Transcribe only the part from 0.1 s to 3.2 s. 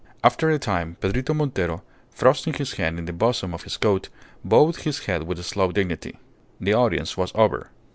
After a time Pedrito Montero, thrusting his hand in the